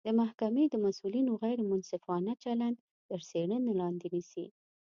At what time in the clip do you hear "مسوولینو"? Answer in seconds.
0.83-1.31